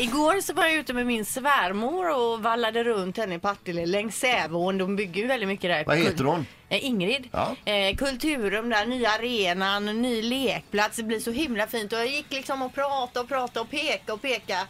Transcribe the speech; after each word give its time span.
Igår 0.00 0.40
så 0.40 0.52
var 0.52 0.64
jag 0.64 0.74
ute 0.74 0.92
med 0.92 1.06
min 1.06 1.24
svärmor 1.24 2.10
och 2.10 2.42
vallade 2.42 2.84
runt 2.84 3.16
henne 3.16 3.34
i 3.34 3.38
Partille 3.38 3.86
längs 3.86 4.18
Säveån. 4.18 4.78
De 4.78 4.96
bygger 4.96 5.22
ju 5.22 5.26
väldigt 5.28 5.48
mycket 5.48 5.70
där. 5.70 5.84
Vad 5.84 5.98
heter 5.98 6.24
hon? 6.24 6.46
Eh, 6.68 6.84
Ingrid. 6.84 7.28
Ja. 7.32 7.56
Eh, 7.72 7.96
kulturum 7.96 8.68
där, 8.68 8.86
nya 8.86 9.10
arenan, 9.10 9.86
ny 9.86 10.22
lekplats. 10.22 10.96
Det 10.96 11.02
blir 11.02 11.20
så 11.20 11.30
himla 11.30 11.66
fint. 11.66 11.92
Och 11.92 11.98
jag 11.98 12.06
gick 12.06 12.32
liksom 12.32 12.62
och 12.62 12.74
pratade 12.74 13.20
och 13.20 13.28
pratade 13.28 13.60
och 13.60 13.70
pekade 13.70 14.12
och 14.12 14.22
pekade. 14.22 14.66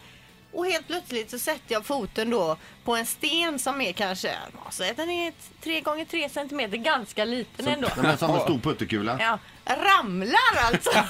Och 0.53 0.65
helt 0.65 0.87
plötsligt 0.87 1.31
så 1.31 1.39
sätter 1.39 1.73
jag 1.73 1.85
foten 1.85 2.29
då 2.29 2.57
på 2.83 2.95
en 2.95 3.05
sten 3.05 3.59
som 3.59 3.81
är 3.81 3.91
kanske, 3.91 4.35
alltså 4.65 4.83
den 4.95 5.09
är 5.09 5.33
3 5.63 5.81
gånger 5.81 6.05
3 6.05 6.29
centimeter, 6.29 6.77
ganska 6.77 7.25
liten 7.25 7.67
ändå. 7.67 7.87
Men 8.01 8.17
som 8.17 8.35
en 8.35 8.41
stor 8.41 8.59
puttekula. 8.59 9.17
Ja, 9.19 9.39
ramlar 9.65 10.65
alltså. 10.65 10.91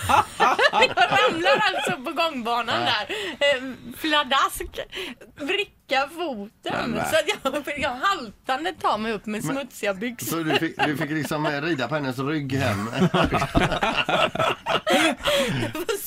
jag 0.72 0.98
ramlar 0.98 1.58
alltså 1.58 1.92
på 1.92 2.12
gångbanan 2.12 2.80
där. 2.82 3.16
Eh, 3.40 3.64
Fladask, 3.98 4.80
vricka 5.36 6.10
foten. 6.16 7.02
Så 7.12 7.16
att 7.16 7.54
jag, 7.54 7.80
jag 7.80 7.90
haltande 7.90 8.74
tar 8.74 8.98
mig 8.98 9.12
upp 9.14 9.26
med 9.26 9.44
smutsiga 9.44 9.94
byxor. 9.94 10.38
Så 10.38 10.44
du 10.44 10.60
fick, 10.60 10.86
du 10.86 10.98
fick 10.98 11.12
liksom 11.12 11.48
rida 11.48 11.88
på 11.88 11.96
hennes 11.96 12.20
rygg 12.20 12.54
hem. 12.54 12.90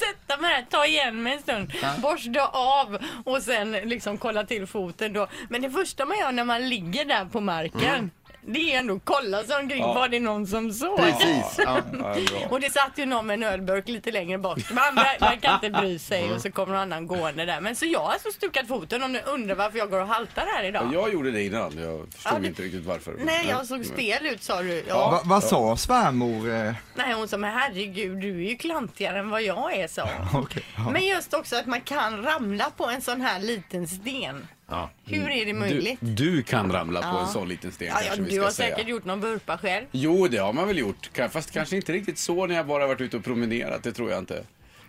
Mig 0.44 0.52
här, 0.52 0.62
ta 0.70 0.86
igen 0.86 1.22
mig 1.22 1.32
en 1.32 1.42
stund, 1.42 1.72
borsta 2.02 2.46
av 2.52 2.98
och 3.24 3.42
sen 3.42 3.72
liksom 3.72 4.18
kolla 4.18 4.44
till 4.44 4.66
foten 4.66 5.12
då. 5.12 5.28
Men 5.48 5.62
det 5.62 5.70
första 5.70 6.04
man 6.06 6.18
gör 6.18 6.32
när 6.32 6.44
man 6.44 6.68
ligger 6.68 7.04
där 7.04 7.24
på 7.24 7.40
marken, 7.40 8.10
det 8.46 8.74
är 8.74 8.78
ändå 8.78 8.94
att 8.96 9.00
kolla 9.04 9.42
sig 9.44 9.56
omkring, 9.56 9.82
var 9.82 10.08
det 10.08 10.20
någon 10.20 10.46
som 10.46 10.72
såg? 10.72 10.96
Precis. 10.98 11.44
Ja. 11.58 11.80
Ja, 11.92 11.98
bra. 11.98 12.48
Och 12.50 12.60
det 12.60 12.72
satt 12.72 12.90
ju 12.96 13.06
någon 13.06 13.26
med 13.26 13.34
en 13.34 13.42
ölburk 13.42 13.88
lite 13.88 14.10
längre 14.10 14.38
bort. 14.38 14.68
De 14.68 14.78
andra 14.78 15.04
verkar 15.30 15.54
inte 15.54 15.70
bry 15.80 15.98
sig 15.98 16.32
och 16.32 16.40
så 16.42 16.50
kommer 16.50 16.72
någon 16.72 16.82
annan 16.82 17.06
gående 17.06 17.44
där. 17.44 17.60
Men 17.60 17.76
så 17.76 17.84
jag 17.86 18.00
har 18.00 18.12
alltså 18.12 18.30
stukat 18.30 18.68
foten 18.68 19.02
om 19.02 19.12
du 19.12 19.20
undrar 19.20 19.54
varför 19.54 19.78
jag 19.78 19.90
går 19.90 20.00
och 20.00 20.08
haltar 20.08 20.46
här 20.56 20.64
idag. 20.64 20.90
Jag 20.94 21.12
gjorde 21.12 21.30
det 21.30 21.42
innan, 21.42 21.78
jag 21.78 22.06
förstod 22.14 22.32
Ja, 22.34 22.38
det- 22.38 22.46
inte 22.46 22.62
riktigt 22.62 22.84
varför. 22.84 23.14
Nej, 23.24 23.46
jag 23.48 23.66
såg 23.66 23.86
stel 23.86 24.26
ut 24.26 24.42
sa 24.42 24.62
du. 24.62 24.84
Ja. 24.88 25.10
Va, 25.10 25.20
vad 25.24 25.44
sa 25.44 25.76
svärmor? 25.76 26.50
Eh, 26.54 26.72
Nej, 26.94 27.12
hon 27.14 27.28
sa 27.28 27.36
men 27.36 27.52
herregud 27.52 28.20
du 28.20 28.44
är 28.44 28.48
ju 28.50 28.56
klantigare 28.56 29.18
än 29.18 29.30
vad 29.30 29.42
jag 29.42 29.74
är 29.76 29.88
sa 29.88 30.08
hon. 30.30 30.42
okej, 30.42 30.62
ja. 30.76 30.90
Men 30.90 31.02
just 31.06 31.34
också 31.34 31.56
att 31.56 31.66
man 31.66 31.80
kan 31.80 32.22
ramla 32.22 32.70
på 32.76 32.86
en 32.86 33.00
sån 33.02 33.20
här 33.20 33.40
liten 33.40 33.88
sten. 33.88 34.48
Ja. 34.68 34.90
Hur 35.04 35.30
är 35.30 35.44
det 35.46 35.52
Du, 35.52 35.58
möjligt? 35.58 35.98
du 36.00 36.42
kan 36.42 36.72
ramla 36.72 37.02
på 37.12 37.18
en 37.18 37.26
sån 37.28 37.48
liten 37.48 37.72
sten 37.72 37.88
Ja, 37.88 37.94
ja, 38.00 38.06
kanske 38.06 38.22
vi 38.22 38.28
du 38.30 38.34
ska 38.36 38.44
har 38.44 38.50
säga. 38.50 38.70
säkert 38.76 38.88
gjort 38.88 39.04
någon 39.04 39.20
vurpa 39.20 39.58
själv. 39.58 39.86
Jo, 39.92 40.28
det 40.28 40.38
har 40.38 40.52
man 40.52 40.66
väl 40.66 40.78
gjort. 40.78 41.10
Fast 41.30 41.50
kanske 41.50 41.76
inte 41.76 41.92
riktigt 41.92 42.18
så 42.18 42.46
när 42.46 42.54
jag 42.54 42.66
bara 42.66 42.86
varit 42.86 43.00
ute 43.00 43.16
och 43.16 43.24
promenerat, 43.24 43.82
det 43.82 43.92
tror 43.92 44.10
jag 44.10 44.18
inte. 44.18 44.44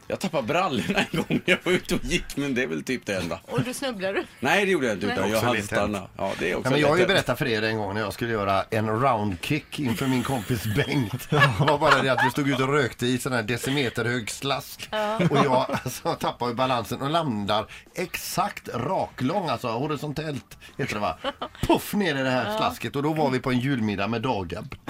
Jag 0.07 0.19
tappade 0.19 0.47
brallorna 0.47 0.99
en 1.11 1.19
gång 1.19 1.41
jag 1.45 1.57
var 1.63 1.71
ute 1.71 1.95
och 1.95 2.03
gick, 2.03 2.37
men 2.37 2.55
det 2.55 2.63
är 2.63 2.67
väl 2.67 2.83
typ 2.83 3.05
det 3.05 3.15
enda. 3.15 3.39
Och 3.45 3.61
då 3.61 3.73
snubblar 3.73 4.13
du. 4.13 4.25
Nej, 4.39 4.65
det 4.65 4.71
gjorde 4.71 4.87
jag 4.87 4.95
inte, 4.95 5.05
utan 5.05 5.21
Nej. 5.21 5.31
jag 5.31 5.41
hade 5.41 5.61
stannat. 5.61 6.09
Ja, 6.17 6.31
det 6.39 6.51
är 6.51 6.55
också 6.55 6.67
Ja, 6.67 6.71
men 6.71 6.81
jag 6.81 6.87
har 6.87 6.97
ju 6.97 7.05
berättat 7.05 7.37
för 7.37 7.47
er 7.47 7.61
en 7.61 7.77
gång 7.77 7.93
när 7.93 8.01
jag 8.01 8.13
skulle 8.13 8.31
göra 8.31 8.63
en 8.69 8.89
roundkick 8.89 9.79
inför 9.79 10.07
min 10.07 10.23
kompis 10.23 10.63
Bengt. 10.75 11.29
Det 11.29 11.51
var 11.59 11.77
bara 11.77 12.01
det 12.01 12.09
att 12.09 12.25
vi 12.25 12.29
stod 12.31 12.49
ute 12.49 12.63
och 12.63 12.73
rökte 12.73 13.05
i 13.05 13.17
sån 13.17 13.33
här 13.33 13.43
decimeter 13.43 14.05
hög 14.05 14.29
slask. 14.29 14.89
Och 15.29 15.37
jag 15.37 15.65
alltså, 15.83 16.13
tappar 16.13 16.47
ju 16.47 16.53
balansen 16.53 17.01
och 17.01 17.09
landar 17.09 17.65
exakt 17.95 18.69
raklång, 18.73 19.49
alltså 19.49 19.67
horisontellt 19.67 20.57
heter 20.77 20.93
det 20.93 20.99
va. 21.01 21.17
Puff 21.61 21.93
ner 21.93 22.15
i 22.15 22.23
det 22.23 22.29
här 22.29 22.57
slasket 22.57 22.95
och 22.95 23.03
då 23.03 23.13
var 23.13 23.29
vi 23.29 23.39
på 23.39 23.51
en 23.51 23.59
julmiddag 23.59 24.07
med 24.07 24.21
Dagab. 24.21 24.75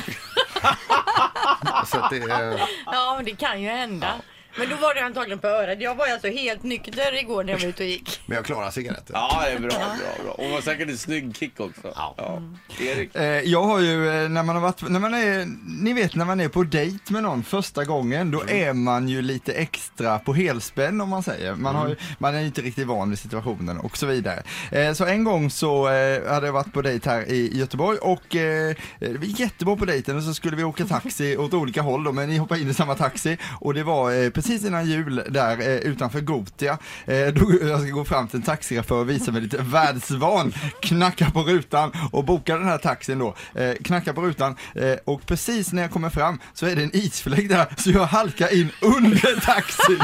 Så 1.86 2.08
det, 2.10 2.18
eh, 2.18 2.68
Ja, 2.86 3.14
men 3.16 3.26
det 3.26 3.36
kan 3.36 3.62
ju 3.62 3.70
hända. 3.70 4.14
Men 4.58 4.70
då 4.70 4.76
var 4.76 4.94
det 4.96 5.06
antagligen 5.06 5.40
på 5.40 5.48
örat. 5.48 5.82
Jag 5.82 5.96
var 5.96 6.08
ju 6.08 6.14
alltså 6.14 6.28
helt 6.28 6.64
nykter 6.64 7.20
igår 7.20 7.44
när 7.44 7.54
jag 7.54 7.60
var 7.60 7.68
ute 7.68 7.84
och 7.84 7.90
gick. 7.90 8.22
men 8.26 8.36
jag 8.36 8.46
klarar 8.46 8.72
cigaretter. 8.72 9.14
Ja, 9.14 9.44
det 9.46 9.52
är 9.52 9.60
bra, 9.60 9.70
bra, 9.70 10.24
bra. 10.24 10.32
Och 10.32 10.50
var 10.50 10.62
säkert 10.62 10.90
en 10.90 10.98
snygg 10.98 11.38
kick 11.38 11.60
också. 11.60 11.94
Ja. 11.96 12.42
Erik. 12.80 13.16
Eh, 13.16 13.24
jag 13.24 13.64
har 13.64 13.80
ju, 13.80 14.10
eh, 14.10 14.30
när 14.30 14.44
man 14.44 14.56
har 14.56 14.62
varit, 14.62 14.90
när 14.90 15.00
man 15.00 15.14
är, 15.14 15.46
ni 15.84 15.94
vet 15.94 16.16
när 16.16 16.26
man 16.26 16.40
är 16.40 16.48
på 16.48 16.64
dejt 16.64 17.14
med 17.14 17.24
någon 17.24 17.44
första 17.44 17.84
gången, 17.84 18.32
då 18.32 18.44
är 18.48 18.74
man 18.74 19.08
ju 19.10 19.22
lite 19.22 19.54
extra 19.54 20.20
på 20.20 20.34
helspänn 20.34 21.02
om 21.02 21.10
man 21.10 21.24
säger. 21.24 21.56
Man, 21.56 21.76
har 21.76 21.88
ju, 21.90 21.96
man 22.18 22.36
är 22.36 22.40
ju 22.40 22.46
inte 22.46 22.62
riktigt 22.62 22.88
van 22.88 23.10
vid 23.10 23.20
situationen 23.20 23.80
och 23.80 23.98
så 23.98 24.06
vidare. 24.06 24.44
Eh, 24.72 24.94
så 24.94 25.06
en 25.06 25.24
gång 25.24 25.50
så 25.50 25.90
eh, 25.90 26.34
hade 26.34 26.46
jag 26.46 26.54
varit 26.54 26.74
på 26.74 26.82
dejt 26.82 27.10
här 27.10 27.30
i 27.32 27.58
Göteborg 27.58 27.98
och 27.98 28.36
eh, 28.36 28.76
det 29.00 29.26
gick 29.26 29.40
jättebra 29.40 29.76
på 29.76 29.86
dejten 29.86 30.18
och 30.18 30.24
så 30.24 30.34
skulle 30.34 30.56
vi 30.56 30.64
åka 30.64 30.86
taxi 30.86 31.38
åt 31.38 31.54
olika 31.54 31.82
håll 31.82 32.04
då, 32.04 32.12
men 32.12 32.30
ni 32.30 32.38
hoppade 32.38 32.62
in 32.62 32.70
i 32.70 32.74
samma 32.74 32.96
taxi 32.96 33.38
och 33.60 33.74
det 33.74 33.84
var 33.84 34.24
eh, 34.24 34.30
precis 34.46 34.66
innan 34.66 34.86
jul 34.86 35.24
där 35.30 35.60
eh, 35.60 35.68
utanför 35.68 36.22
Gotia. 36.22 36.78
Eh, 37.06 37.28
då 37.28 37.52
jag 37.68 37.82
ska 37.82 37.90
gå 37.90 38.06
fram 38.06 38.28
till 38.28 38.38
en 38.38 38.44
taxichaufför 38.44 38.96
och 38.96 39.10
visa 39.10 39.32
mig 39.32 39.42
lite 39.42 39.58
världsvan, 39.62 40.54
knacka 40.82 41.32
på 41.32 41.42
rutan 41.44 41.92
och 42.12 42.26
boka 42.26 42.58
den 42.58 42.68
här 42.68 42.78
taxin 42.78 43.20
då. 43.20 43.36
Eh, 43.56 43.74
knacka 43.84 44.14
på 44.14 44.22
rutan 44.22 44.56
eh, 44.76 44.94
och 45.06 45.26
precis 45.26 45.74
när 45.74 45.82
jag 45.82 45.92
kommer 45.92 46.10
fram 46.10 46.40
så 46.54 46.66
är 46.66 46.76
det 46.76 46.84
en 46.84 46.96
isfläck 46.96 47.50
där 47.50 47.66
så 47.78 47.92
jag 47.92 48.06
halkar 48.06 48.54
in 48.54 48.70
under 48.82 49.42
taxin 49.46 50.00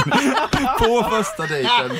på 0.79 1.09
första 1.09 1.45
dejten 1.45 1.91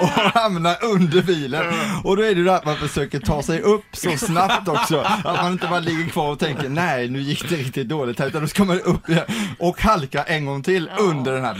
och 0.00 0.08
hamnar 0.08 0.84
under 0.84 1.22
bilen. 1.22 1.74
Och 2.04 2.16
då 2.16 2.22
är 2.22 2.34
det 2.34 2.44
det 2.44 2.54
att 2.54 2.64
man 2.64 2.76
försöker 2.76 3.18
ta 3.18 3.42
sig 3.42 3.60
upp 3.60 3.84
så 3.92 4.16
snabbt 4.16 4.68
också 4.68 5.00
att 5.00 5.24
man 5.24 5.52
inte 5.52 5.66
bara 5.66 5.80
ligger 5.80 6.08
kvar 6.08 6.30
och 6.30 6.38
tänker 6.38 6.68
nej 6.68 7.08
nu 7.08 7.20
gick 7.20 7.48
det 7.48 7.56
riktigt 7.56 7.88
dåligt 7.88 8.18
här 8.18 8.26
utan 8.26 8.42
då 8.42 8.48
ska 8.48 8.64
man 8.64 8.80
upp 8.80 9.08
igen 9.08 9.24
och 9.58 9.82
halka 9.82 10.22
en 10.22 10.46
gång 10.46 10.62
till 10.62 10.90
under 10.98 11.32
den 11.32 11.44
här 11.44 11.59